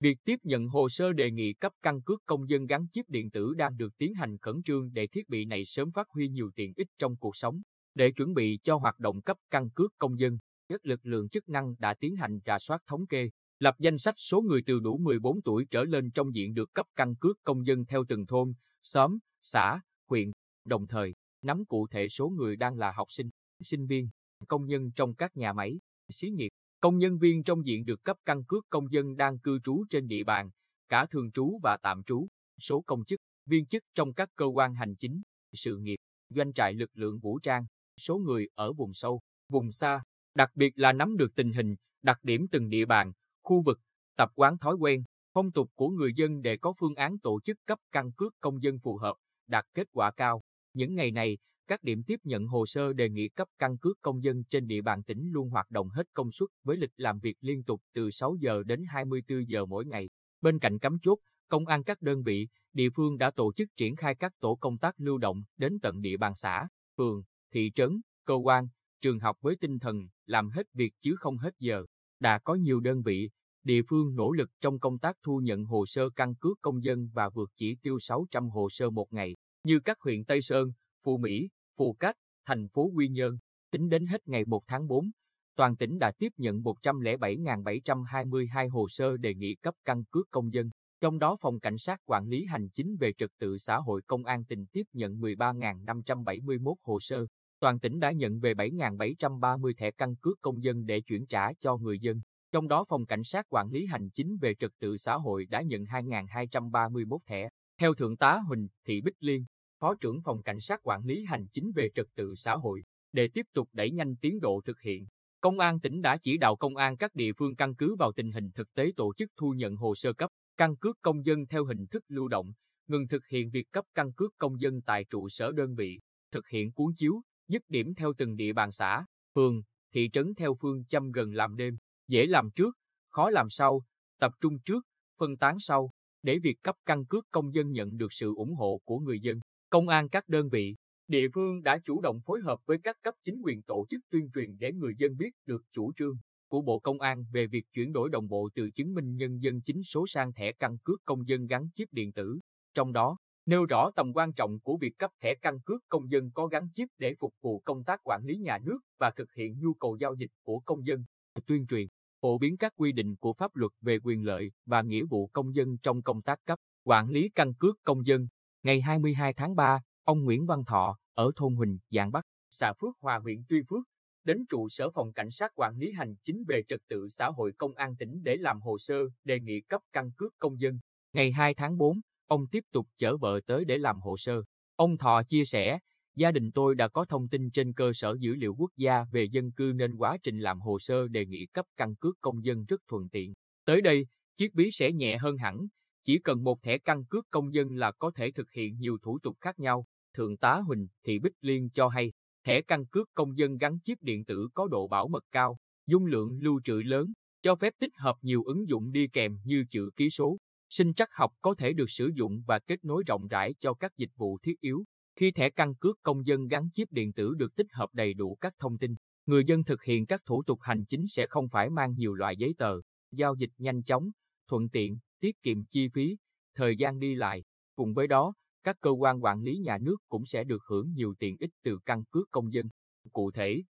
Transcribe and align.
Việc 0.00 0.18
tiếp 0.24 0.36
nhận 0.42 0.68
hồ 0.68 0.88
sơ 0.88 1.12
đề 1.12 1.30
nghị 1.30 1.52
cấp 1.52 1.72
căn 1.82 2.02
cước 2.02 2.22
công 2.26 2.48
dân 2.48 2.66
gắn 2.66 2.86
chip 2.92 3.08
điện 3.08 3.30
tử 3.30 3.54
đang 3.54 3.76
được 3.76 3.98
tiến 3.98 4.14
hành 4.14 4.38
khẩn 4.38 4.62
trương 4.62 4.92
để 4.92 5.06
thiết 5.06 5.28
bị 5.28 5.44
này 5.44 5.64
sớm 5.64 5.92
phát 5.92 6.08
huy 6.10 6.28
nhiều 6.28 6.50
tiện 6.54 6.72
ích 6.76 6.88
trong 6.98 7.16
cuộc 7.16 7.36
sống. 7.36 7.62
Để 7.94 8.10
chuẩn 8.10 8.34
bị 8.34 8.58
cho 8.62 8.76
hoạt 8.76 8.98
động 8.98 9.22
cấp 9.22 9.36
căn 9.50 9.70
cước 9.70 9.92
công 9.98 10.18
dân, 10.18 10.38
các 10.68 10.86
lực 10.86 11.00
lượng 11.06 11.28
chức 11.28 11.48
năng 11.48 11.74
đã 11.78 11.94
tiến 11.94 12.16
hành 12.16 12.38
rà 12.46 12.58
soát 12.58 12.82
thống 12.86 13.06
kê, 13.06 13.30
lập 13.58 13.74
danh 13.78 13.98
sách 13.98 14.14
số 14.18 14.40
người 14.40 14.62
từ 14.66 14.80
đủ 14.80 14.98
14 14.98 15.42
tuổi 15.42 15.66
trở 15.70 15.84
lên 15.84 16.10
trong 16.10 16.34
diện 16.34 16.54
được 16.54 16.74
cấp 16.74 16.86
căn 16.96 17.14
cước 17.16 17.38
công 17.44 17.66
dân 17.66 17.84
theo 17.84 18.04
từng 18.08 18.26
thôn, 18.26 18.52
xóm, 18.82 19.18
xã, 19.42 19.80
huyện, 20.08 20.32
đồng 20.64 20.86
thời 20.86 21.14
nắm 21.42 21.64
cụ 21.64 21.86
thể 21.90 22.08
số 22.08 22.28
người 22.28 22.56
đang 22.56 22.78
là 22.78 22.92
học 22.92 23.06
sinh, 23.10 23.30
sinh 23.64 23.86
viên, 23.86 24.08
công 24.48 24.66
nhân 24.66 24.90
trong 24.92 25.14
các 25.14 25.36
nhà 25.36 25.52
máy, 25.52 25.80
xí 26.08 26.30
nghiệp, 26.30 26.48
công 26.80 26.98
nhân 26.98 27.18
viên 27.18 27.44
trong 27.44 27.66
diện 27.66 27.84
được 27.84 28.04
cấp 28.04 28.16
căn 28.24 28.44
cước 28.44 28.66
công 28.70 28.92
dân 28.92 29.16
đang 29.16 29.38
cư 29.38 29.58
trú 29.64 29.84
trên 29.90 30.08
địa 30.08 30.24
bàn, 30.24 30.50
cả 30.88 31.06
thường 31.06 31.30
trú 31.30 31.58
và 31.62 31.78
tạm 31.82 32.02
trú, 32.02 32.28
số 32.60 32.80
công 32.80 33.04
chức, 33.04 33.20
viên 33.46 33.66
chức 33.66 33.82
trong 33.94 34.14
các 34.14 34.28
cơ 34.36 34.44
quan 34.46 34.74
hành 34.74 34.96
chính, 34.96 35.22
sự 35.52 35.76
nghiệp, 35.76 35.96
doanh 36.28 36.52
trại 36.52 36.74
lực 36.74 36.90
lượng 36.94 37.18
vũ 37.18 37.38
trang, 37.38 37.66
số 38.00 38.18
người 38.18 38.48
ở 38.54 38.72
vùng 38.72 38.94
sâu, 38.94 39.20
vùng 39.48 39.72
xa, 39.72 40.02
đặc 40.34 40.50
biệt 40.54 40.72
là 40.76 40.92
nắm 40.92 41.16
được 41.16 41.34
tình 41.34 41.52
hình, 41.52 41.76
đặc 42.02 42.18
điểm 42.22 42.46
từng 42.50 42.68
địa 42.68 42.84
bàn, 42.84 43.12
khu 43.42 43.62
vực, 43.62 43.80
tập 44.16 44.30
quán 44.34 44.58
thói 44.58 44.74
quen, 44.74 45.04
phong 45.34 45.52
tục 45.52 45.70
của 45.74 45.88
người 45.88 46.12
dân 46.16 46.42
để 46.42 46.56
có 46.56 46.72
phương 46.78 46.94
án 46.94 47.18
tổ 47.18 47.40
chức 47.40 47.56
cấp 47.66 47.78
căn 47.92 48.12
cước 48.12 48.34
công 48.40 48.62
dân 48.62 48.78
phù 48.78 48.96
hợp, 48.96 49.14
đạt 49.46 49.64
kết 49.74 49.88
quả 49.92 50.10
cao. 50.10 50.42
Những 50.74 50.94
ngày 50.94 51.10
này, 51.10 51.38
các 51.68 51.82
điểm 51.82 52.02
tiếp 52.02 52.20
nhận 52.24 52.46
hồ 52.46 52.66
sơ 52.66 52.92
đề 52.92 53.08
nghị 53.08 53.28
cấp 53.28 53.48
căn 53.58 53.78
cước 53.78 53.98
công 54.02 54.22
dân 54.22 54.44
trên 54.44 54.66
địa 54.66 54.82
bàn 54.82 55.02
tỉnh 55.02 55.30
luôn 55.32 55.50
hoạt 55.50 55.70
động 55.70 55.88
hết 55.88 56.06
công 56.14 56.32
suất 56.32 56.48
với 56.64 56.76
lịch 56.76 56.92
làm 56.96 57.18
việc 57.18 57.36
liên 57.40 57.64
tục 57.64 57.82
từ 57.94 58.10
6 58.10 58.34
giờ 58.40 58.62
đến 58.62 58.84
24 58.88 59.48
giờ 59.48 59.66
mỗi 59.66 59.86
ngày. 59.86 60.08
Bên 60.40 60.58
cạnh 60.58 60.78
cắm 60.78 60.98
chốt, 61.02 61.18
công 61.48 61.66
an 61.66 61.84
các 61.84 62.02
đơn 62.02 62.22
vị, 62.22 62.48
địa 62.72 62.88
phương 62.90 63.18
đã 63.18 63.30
tổ 63.30 63.52
chức 63.52 63.68
triển 63.76 63.96
khai 63.96 64.14
các 64.14 64.32
tổ 64.40 64.54
công 64.54 64.78
tác 64.78 64.94
lưu 65.00 65.18
động 65.18 65.42
đến 65.56 65.78
tận 65.82 66.00
địa 66.00 66.16
bàn 66.16 66.32
xã, 66.36 66.68
phường, 66.96 67.22
thị 67.52 67.72
trấn, 67.74 68.00
cơ 68.24 68.34
quan, 68.34 68.68
trường 69.00 69.18
học 69.18 69.36
với 69.40 69.56
tinh 69.56 69.78
thần 69.78 70.08
làm 70.26 70.50
hết 70.50 70.66
việc 70.74 70.92
chứ 71.00 71.16
không 71.18 71.38
hết 71.38 71.54
giờ. 71.58 71.84
Đã 72.20 72.38
có 72.38 72.54
nhiều 72.54 72.80
đơn 72.80 73.02
vị, 73.02 73.30
địa 73.64 73.82
phương 73.88 74.14
nỗ 74.14 74.32
lực 74.32 74.50
trong 74.60 74.78
công 74.78 74.98
tác 74.98 75.16
thu 75.22 75.38
nhận 75.38 75.64
hồ 75.64 75.86
sơ 75.86 76.10
căn 76.10 76.34
cước 76.34 76.58
công 76.60 76.84
dân 76.84 77.10
và 77.12 77.28
vượt 77.28 77.50
chỉ 77.56 77.76
tiêu 77.82 77.98
600 78.00 78.50
hồ 78.50 78.68
sơ 78.70 78.90
một 78.90 79.12
ngày, 79.12 79.36
như 79.64 79.80
các 79.80 80.00
huyện 80.00 80.24
Tây 80.24 80.42
Sơn, 80.42 80.72
Phú 81.04 81.18
Mỹ, 81.18 81.48
Phù 81.78 81.92
Cát, 81.92 82.16
thành 82.46 82.68
phố 82.68 82.90
Quy 82.94 83.08
Nhơn. 83.08 83.38
Tính 83.70 83.88
đến 83.88 84.06
hết 84.06 84.28
ngày 84.28 84.44
1 84.46 84.62
tháng 84.66 84.88
4, 84.88 85.10
toàn 85.56 85.76
tỉnh 85.76 85.98
đã 85.98 86.12
tiếp 86.18 86.32
nhận 86.36 86.62
107.722 86.62 88.70
hồ 88.70 88.88
sơ 88.88 89.16
đề 89.16 89.34
nghị 89.34 89.54
cấp 89.54 89.74
căn 89.84 90.04
cước 90.04 90.30
công 90.30 90.52
dân. 90.52 90.70
Trong 91.00 91.18
đó 91.18 91.36
Phòng 91.40 91.60
Cảnh 91.60 91.78
sát 91.78 92.00
Quản 92.04 92.28
lý 92.28 92.44
Hành 92.44 92.68
chính 92.68 92.96
về 92.96 93.12
Trật 93.12 93.30
tự 93.38 93.58
xã 93.58 93.76
hội 93.76 94.02
Công 94.06 94.24
an 94.24 94.44
tỉnh 94.44 94.66
tiếp 94.72 94.82
nhận 94.92 95.20
13.571 95.20 96.74
hồ 96.82 97.00
sơ. 97.00 97.26
Toàn 97.60 97.80
tỉnh 97.80 98.00
đã 98.00 98.12
nhận 98.12 98.40
về 98.40 98.54
7.730 98.54 99.72
thẻ 99.78 99.90
căn 99.90 100.16
cước 100.16 100.40
công 100.40 100.62
dân 100.62 100.86
để 100.86 101.00
chuyển 101.00 101.26
trả 101.26 101.52
cho 101.52 101.76
người 101.76 101.98
dân. 102.00 102.20
Trong 102.52 102.68
đó 102.68 102.84
Phòng 102.88 103.06
Cảnh 103.06 103.24
sát 103.24 103.46
Quản 103.48 103.70
lý 103.70 103.86
Hành 103.86 104.10
chính 104.10 104.36
về 104.40 104.54
Trật 104.54 104.70
tự 104.78 104.96
xã 104.96 105.14
hội 105.14 105.46
đã 105.46 105.62
nhận 105.62 105.84
2.231 105.84 107.18
thẻ. 107.26 107.48
Theo 107.80 107.94
Thượng 107.94 108.16
tá 108.16 108.40
Huỳnh 108.48 108.68
Thị 108.84 109.00
Bích 109.00 109.16
Liên, 109.20 109.44
Phó 109.80 109.94
trưởng 109.94 110.22
Phòng 110.22 110.42
Cảnh 110.42 110.60
sát 110.60 110.80
Quản 110.82 111.04
lý 111.04 111.24
Hành 111.24 111.46
chính 111.52 111.72
về 111.72 111.90
Trật 111.94 112.06
tự 112.14 112.34
xã 112.34 112.54
hội, 112.54 112.82
để 113.12 113.28
tiếp 113.34 113.46
tục 113.52 113.68
đẩy 113.72 113.90
nhanh 113.90 114.16
tiến 114.16 114.40
độ 114.40 114.60
thực 114.64 114.80
hiện. 114.80 115.06
Công 115.40 115.58
an 115.58 115.80
tỉnh 115.80 116.02
đã 116.02 116.16
chỉ 116.22 116.36
đạo 116.36 116.56
công 116.56 116.76
an 116.76 116.96
các 116.96 117.14
địa 117.14 117.32
phương 117.32 117.56
căn 117.56 117.74
cứ 117.74 117.96
vào 117.96 118.12
tình 118.12 118.32
hình 118.32 118.50
thực 118.54 118.74
tế 118.74 118.92
tổ 118.96 119.14
chức 119.14 119.30
thu 119.36 119.50
nhận 119.50 119.76
hồ 119.76 119.94
sơ 119.94 120.12
cấp 120.12 120.30
căn 120.56 120.76
cước 120.76 120.98
công 121.02 121.26
dân 121.26 121.46
theo 121.46 121.64
hình 121.64 121.86
thức 121.86 122.04
lưu 122.08 122.28
động, 122.28 122.52
ngừng 122.86 123.08
thực 123.08 123.26
hiện 123.26 123.50
việc 123.50 123.70
cấp 123.70 123.84
căn 123.94 124.12
cước 124.12 124.34
công 124.38 124.60
dân 124.60 124.82
tại 124.82 125.04
trụ 125.10 125.28
sở 125.28 125.52
đơn 125.52 125.74
vị, 125.74 126.00
thực 126.32 126.48
hiện 126.48 126.72
cuốn 126.72 126.92
chiếu, 126.96 127.20
dứt 127.48 127.62
điểm 127.68 127.94
theo 127.94 128.12
từng 128.18 128.36
địa 128.36 128.52
bàn 128.52 128.72
xã, 128.72 129.04
phường, 129.34 129.62
thị 129.94 130.10
trấn 130.12 130.34
theo 130.34 130.54
phương 130.60 130.84
châm 130.84 131.10
gần 131.10 131.32
làm 131.34 131.56
đêm, 131.56 131.76
dễ 132.08 132.26
làm 132.26 132.50
trước, 132.50 132.76
khó 133.08 133.30
làm 133.30 133.50
sau, 133.50 133.82
tập 134.20 134.32
trung 134.40 134.58
trước, 134.64 134.86
phân 135.18 135.36
tán 135.36 135.56
sau, 135.60 135.90
để 136.22 136.38
việc 136.38 136.62
cấp 136.62 136.76
căn 136.86 137.04
cước 137.06 137.26
công 137.30 137.54
dân 137.54 137.72
nhận 137.72 137.96
được 137.96 138.12
sự 138.12 138.34
ủng 138.36 138.54
hộ 138.54 138.80
của 138.84 138.98
người 138.98 139.20
dân. 139.20 139.40
Công 139.70 139.88
an 139.88 140.08
các 140.08 140.28
đơn 140.28 140.48
vị, 140.48 140.76
địa 141.08 141.26
phương 141.34 141.62
đã 141.62 141.78
chủ 141.84 142.00
động 142.00 142.20
phối 142.26 142.40
hợp 142.40 142.58
với 142.66 142.78
các 142.84 142.96
cấp 143.02 143.14
chính 143.24 143.42
quyền 143.44 143.62
tổ 143.62 143.86
chức 143.88 144.00
tuyên 144.10 144.30
truyền 144.34 144.58
để 144.58 144.72
người 144.72 144.92
dân 144.98 145.16
biết 145.16 145.30
được 145.46 145.62
chủ 145.72 145.92
trương 145.96 146.16
của 146.48 146.62
Bộ 146.62 146.78
Công 146.78 147.00
an 147.00 147.24
về 147.32 147.46
việc 147.46 147.64
chuyển 147.72 147.92
đổi 147.92 148.10
đồng 148.10 148.28
bộ 148.28 148.48
từ 148.54 148.70
chứng 148.70 148.94
minh 148.94 149.16
nhân 149.16 149.42
dân 149.42 149.60
chính 149.62 149.82
số 149.82 150.06
sang 150.06 150.32
thẻ 150.32 150.52
căn 150.52 150.78
cước 150.84 151.00
công 151.04 151.28
dân 151.28 151.46
gắn 151.46 151.68
chip 151.74 151.88
điện 151.92 152.12
tử. 152.12 152.38
Trong 152.74 152.92
đó, 152.92 153.16
nêu 153.46 153.64
rõ 153.66 153.90
tầm 153.96 154.12
quan 154.14 154.32
trọng 154.32 154.60
của 154.60 154.76
việc 154.76 154.98
cấp 154.98 155.10
thẻ 155.22 155.34
căn 155.42 155.60
cước 155.60 155.80
công 155.88 156.10
dân 156.10 156.30
có 156.34 156.46
gắn 156.46 156.68
chip 156.74 156.88
để 156.98 157.14
phục 157.20 157.34
vụ 157.42 157.58
công 157.64 157.84
tác 157.84 158.00
quản 158.04 158.24
lý 158.24 158.36
nhà 158.36 158.58
nước 158.58 158.78
và 158.98 159.10
thực 159.10 159.32
hiện 159.32 159.58
nhu 159.60 159.74
cầu 159.74 159.96
giao 160.00 160.14
dịch 160.14 160.30
của 160.42 160.60
công 160.60 160.86
dân, 160.86 161.04
tuyên 161.46 161.66
truyền, 161.66 161.86
phổ 162.20 162.38
biến 162.38 162.56
các 162.56 162.72
quy 162.76 162.92
định 162.92 163.16
của 163.16 163.32
pháp 163.32 163.56
luật 163.56 163.72
về 163.80 163.98
quyền 164.04 164.24
lợi 164.24 164.50
và 164.66 164.82
nghĩa 164.82 165.04
vụ 165.10 165.26
công 165.32 165.54
dân 165.54 165.78
trong 165.82 166.02
công 166.02 166.22
tác 166.22 166.38
cấp, 166.46 166.58
quản 166.84 167.10
lý 167.10 167.28
căn 167.34 167.54
cước 167.54 167.76
công 167.84 168.06
dân. 168.06 168.28
Ngày 168.62 168.80
22 168.80 169.32
tháng 169.32 169.56
3, 169.56 169.80
ông 170.04 170.24
Nguyễn 170.24 170.46
Văn 170.46 170.64
Thọ, 170.64 170.98
ở 171.14 171.30
thôn 171.36 171.54
Huỳnh, 171.54 171.78
Giảng 171.90 172.12
Bắc, 172.12 172.26
xã 172.50 172.72
Phước 172.80 172.96
Hòa 173.00 173.18
huyện 173.18 173.44
Tuy 173.48 173.62
Phước, 173.68 173.84
đến 174.24 174.44
trụ 174.48 174.68
sở 174.68 174.90
phòng 174.90 175.12
cảnh 175.12 175.30
sát 175.30 175.52
quản 175.54 175.76
lý 175.76 175.92
hành 175.92 176.14
chính 176.24 176.44
về 176.48 176.62
trật 176.68 176.80
tự 176.88 177.08
xã 177.08 177.26
hội 177.26 177.52
công 177.58 177.74
an 177.74 177.96
tỉnh 177.96 178.22
để 178.22 178.36
làm 178.36 178.60
hồ 178.60 178.78
sơ 178.78 178.94
đề 179.24 179.40
nghị 179.40 179.60
cấp 179.60 179.82
căn 179.92 180.10
cước 180.16 180.34
công 180.38 180.60
dân. 180.60 180.78
Ngày 181.12 181.32
2 181.32 181.54
tháng 181.54 181.78
4, 181.78 182.00
ông 182.26 182.46
tiếp 182.46 182.64
tục 182.72 182.88
chở 182.96 183.16
vợ 183.16 183.40
tới 183.46 183.64
để 183.64 183.78
làm 183.78 184.00
hồ 184.00 184.16
sơ. 184.16 184.42
Ông 184.76 184.98
Thọ 184.98 185.22
chia 185.22 185.44
sẻ, 185.44 185.78
gia 186.16 186.32
đình 186.32 186.52
tôi 186.52 186.74
đã 186.74 186.88
có 186.88 187.04
thông 187.04 187.28
tin 187.28 187.50
trên 187.50 187.72
cơ 187.72 187.92
sở 187.92 188.16
dữ 188.18 188.34
liệu 188.34 188.54
quốc 188.58 188.70
gia 188.76 189.04
về 189.12 189.24
dân 189.24 189.52
cư 189.52 189.72
nên 189.74 189.96
quá 189.96 190.16
trình 190.22 190.38
làm 190.38 190.60
hồ 190.60 190.78
sơ 190.78 191.08
đề 191.08 191.26
nghị 191.26 191.46
cấp 191.46 191.66
căn 191.76 191.94
cước 191.96 192.20
công 192.20 192.44
dân 192.44 192.64
rất 192.64 192.80
thuận 192.88 193.08
tiện. 193.08 193.34
Tới 193.64 193.80
đây, 193.80 194.06
chiếc 194.36 194.54
ví 194.54 194.70
sẽ 194.70 194.92
nhẹ 194.92 195.16
hơn 195.16 195.36
hẳn, 195.36 195.66
chỉ 196.08 196.18
cần 196.18 196.44
một 196.44 196.62
thẻ 196.62 196.78
căn 196.78 197.04
cước 197.04 197.26
công 197.30 197.54
dân 197.54 197.76
là 197.76 197.92
có 197.92 198.10
thể 198.14 198.30
thực 198.30 198.50
hiện 198.50 198.78
nhiều 198.78 198.98
thủ 199.02 199.18
tục 199.18 199.36
khác 199.40 199.58
nhau. 199.58 199.86
Thượng 200.16 200.36
tá 200.36 200.54
Huỳnh 200.54 200.88
Thị 201.06 201.18
Bích 201.18 201.32
Liên 201.40 201.70
cho 201.70 201.88
hay, 201.88 202.12
thẻ 202.44 202.62
căn 202.62 202.86
cước 202.86 203.08
công 203.14 203.38
dân 203.38 203.58
gắn 203.58 203.78
chip 203.84 203.98
điện 204.02 204.24
tử 204.24 204.48
có 204.54 204.68
độ 204.68 204.88
bảo 204.88 205.08
mật 205.08 205.24
cao, 205.32 205.58
dung 205.86 206.06
lượng 206.06 206.38
lưu 206.40 206.60
trữ 206.64 206.74
lớn, 206.74 207.12
cho 207.42 207.54
phép 207.54 207.72
tích 207.80 207.92
hợp 207.96 208.16
nhiều 208.22 208.44
ứng 208.44 208.68
dụng 208.68 208.92
đi 208.92 209.08
kèm 209.08 209.38
như 209.44 209.64
chữ 209.70 209.90
ký 209.96 210.10
số. 210.10 210.38
Sinh 210.68 210.94
trắc 210.94 211.08
học 211.12 211.32
có 211.40 211.54
thể 211.54 211.72
được 211.72 211.90
sử 211.90 212.10
dụng 212.14 212.42
và 212.46 212.58
kết 212.58 212.84
nối 212.84 213.02
rộng 213.06 213.28
rãi 213.28 213.54
cho 213.60 213.74
các 213.74 213.96
dịch 213.96 214.10
vụ 214.16 214.38
thiết 214.42 214.60
yếu. 214.60 214.84
Khi 215.16 215.30
thẻ 215.30 215.50
căn 215.50 215.74
cước 215.74 215.98
công 216.02 216.26
dân 216.26 216.48
gắn 216.48 216.68
chip 216.74 216.92
điện 216.92 217.12
tử 217.12 217.34
được 217.34 217.56
tích 217.56 217.72
hợp 217.72 217.88
đầy 217.92 218.14
đủ 218.14 218.38
các 218.40 218.54
thông 218.58 218.78
tin, 218.78 218.94
người 219.26 219.44
dân 219.44 219.64
thực 219.64 219.82
hiện 219.82 220.06
các 220.06 220.22
thủ 220.26 220.42
tục 220.42 220.58
hành 220.62 220.84
chính 220.84 221.08
sẽ 221.08 221.26
không 221.26 221.48
phải 221.48 221.70
mang 221.70 221.94
nhiều 221.96 222.14
loại 222.14 222.36
giấy 222.36 222.54
tờ, 222.58 222.80
giao 223.12 223.34
dịch 223.34 223.50
nhanh 223.58 223.82
chóng, 223.82 224.10
thuận 224.48 224.68
tiện, 224.68 224.98
tiết 225.20 225.42
kiệm 225.42 225.64
chi 225.64 225.88
phí, 225.88 226.16
thời 226.54 226.76
gian 226.76 226.98
đi 226.98 227.14
lại. 227.14 227.44
Cùng 227.74 227.94
với 227.94 228.06
đó, 228.06 228.34
các 228.64 228.76
cơ 228.80 228.90
quan 228.90 229.24
quản 229.24 229.42
lý 229.42 229.58
nhà 229.58 229.78
nước 229.78 229.96
cũng 230.08 230.26
sẽ 230.26 230.44
được 230.44 230.62
hưởng 230.68 230.92
nhiều 230.92 231.14
tiện 231.18 231.36
ích 231.40 231.50
từ 231.62 231.78
căn 231.86 232.04
cước 232.10 232.30
công 232.30 232.52
dân. 232.52 232.66
Cụ 233.12 233.30
thể, 233.30 233.62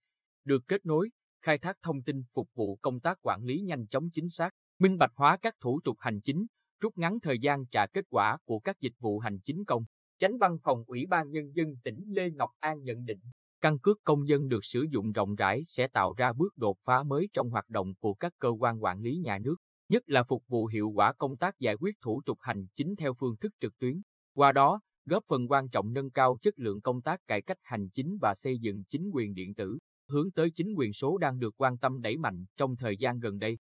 được 0.44 0.62
kết 0.68 0.86
nối, 0.86 1.10
khai 1.42 1.58
thác 1.58 1.76
thông 1.82 2.02
tin 2.02 2.22
phục 2.34 2.48
vụ 2.54 2.76
công 2.76 3.00
tác 3.00 3.18
quản 3.22 3.44
lý 3.44 3.60
nhanh 3.60 3.86
chóng 3.86 4.10
chính 4.10 4.28
xác, 4.28 4.50
minh 4.78 4.98
bạch 4.98 5.12
hóa 5.14 5.36
các 5.42 5.54
thủ 5.60 5.80
tục 5.84 5.96
hành 6.00 6.20
chính, 6.20 6.46
rút 6.80 6.98
ngắn 6.98 7.20
thời 7.20 7.38
gian 7.38 7.66
trả 7.66 7.86
kết 7.86 8.04
quả 8.10 8.38
của 8.44 8.58
các 8.58 8.80
dịch 8.80 8.94
vụ 8.98 9.18
hành 9.18 9.38
chính 9.44 9.64
công. 9.64 9.84
Chánh 10.18 10.38
văn 10.38 10.58
phòng 10.62 10.84
Ủy 10.86 11.06
ban 11.06 11.30
Nhân 11.30 11.52
dân 11.54 11.76
tỉnh 11.84 12.04
Lê 12.06 12.30
Ngọc 12.30 12.50
An 12.60 12.82
nhận 12.82 13.04
định, 13.04 13.20
căn 13.60 13.78
cước 13.78 13.98
công 14.04 14.28
dân 14.28 14.48
được 14.48 14.64
sử 14.64 14.86
dụng 14.90 15.12
rộng 15.12 15.34
rãi 15.34 15.64
sẽ 15.68 15.88
tạo 15.88 16.14
ra 16.16 16.32
bước 16.32 16.56
đột 16.56 16.78
phá 16.84 17.02
mới 17.02 17.28
trong 17.32 17.50
hoạt 17.50 17.68
động 17.68 17.94
của 18.00 18.14
các 18.14 18.32
cơ 18.38 18.48
quan 18.48 18.82
quản 18.82 19.00
lý 19.00 19.16
nhà 19.16 19.38
nước, 19.38 19.56
nhất 19.88 20.02
là 20.06 20.22
phục 20.22 20.42
vụ 20.48 20.66
hiệu 20.66 20.88
quả 20.94 21.12
công 21.12 21.36
tác 21.36 21.58
giải 21.58 21.74
quyết 21.76 21.96
thủ 22.00 22.22
tục 22.26 22.38
hành 22.40 22.66
chính 22.76 22.96
theo 22.96 23.14
phương 23.14 23.36
thức 23.36 23.52
trực 23.60 23.78
tuyến. 23.78 24.02
Qua 24.34 24.52
đó, 24.52 24.80
góp 25.04 25.24
phần 25.28 25.50
quan 25.50 25.68
trọng 25.68 25.92
nâng 25.92 26.10
cao 26.10 26.38
chất 26.42 26.54
lượng 26.58 26.80
công 26.80 27.02
tác 27.02 27.20
cải 27.26 27.42
cách 27.42 27.58
hành 27.62 27.88
chính 27.90 28.18
và 28.20 28.34
xây 28.36 28.58
dựng 28.58 28.84
chính 28.88 29.10
quyền 29.12 29.34
điện 29.34 29.54
tử, 29.54 29.78
hướng 30.08 30.30
tới 30.30 30.50
chính 30.54 30.74
quyền 30.76 30.92
số 30.92 31.18
đang 31.18 31.38
được 31.38 31.54
quan 31.56 31.78
tâm 31.78 32.00
đẩy 32.00 32.16
mạnh 32.16 32.44
trong 32.56 32.76
thời 32.76 32.96
gian 32.96 33.18
gần 33.18 33.38
đây. 33.38 33.58